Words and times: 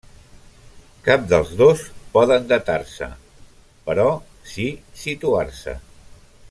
Cap 1.07 1.27
dels 1.33 1.51
dos 1.59 1.83
poden 2.15 2.49
datar-se, 2.53 3.11
però 3.91 4.09
sí 4.55 4.67
situar-se. 5.05 5.81